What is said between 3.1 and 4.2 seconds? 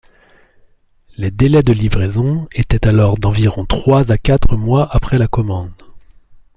d'environ trois à